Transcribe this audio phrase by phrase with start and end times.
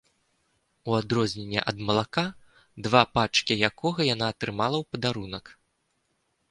[0.91, 2.25] У адрозненне ад малака,
[2.89, 5.45] два пачкі якога яна атрымала ў падарунак.